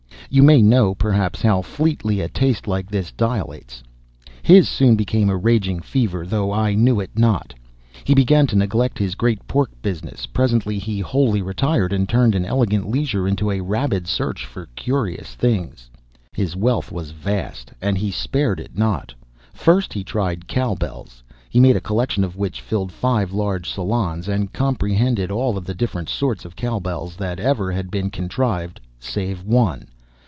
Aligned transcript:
You 0.33 0.43
may 0.43 0.61
know, 0.61 0.95
perhaps, 0.95 1.41
how 1.41 1.61
fleetly 1.61 2.21
a 2.21 2.29
taste 2.29 2.65
like 2.65 2.89
this 2.89 3.11
dilates. 3.11 3.83
His 4.41 4.69
soon 4.69 4.95
became 4.95 5.29
a 5.29 5.35
raging 5.35 5.81
fever, 5.81 6.25
though 6.25 6.53
I 6.53 6.73
knew 6.73 7.01
it 7.01 7.19
not. 7.19 7.53
He 8.05 8.13
began 8.13 8.47
to 8.47 8.55
neglect 8.55 8.97
his 8.97 9.15
great 9.15 9.45
pork 9.45 9.71
business; 9.81 10.25
presently 10.27 10.79
he 10.79 11.01
wholly 11.01 11.41
retired 11.41 11.91
and 11.91 12.07
turned 12.07 12.33
an 12.33 12.45
elegant 12.45 12.89
leisure 12.89 13.27
into 13.27 13.51
a 13.51 13.59
rabid 13.59 14.07
search 14.07 14.45
for 14.45 14.67
curious 14.73 15.35
things. 15.35 15.89
His 16.31 16.55
wealth 16.55 16.93
was 16.93 17.11
vast, 17.11 17.73
and 17.81 17.97
he 17.97 18.09
spared 18.09 18.61
it 18.61 18.77
not. 18.77 19.13
First 19.53 19.91
he 19.91 20.01
tried 20.01 20.47
cow 20.47 20.75
bells. 20.75 21.21
He 21.49 21.59
made 21.59 21.75
a 21.75 21.81
collection 21.81 22.23
which 22.23 22.61
filled 22.61 22.93
five 22.93 23.33
large 23.33 23.69
salons, 23.69 24.29
and 24.29 24.53
comprehended 24.53 25.29
all 25.29 25.51
the 25.59 25.73
different 25.73 26.07
sorts 26.07 26.45
of 26.45 26.55
cow 26.55 26.79
bells 26.79 27.17
that 27.17 27.37
ever 27.37 27.69
had 27.73 27.91
been 27.91 28.09
contrived, 28.09 28.79
save 28.97 29.43
one. 29.43 29.87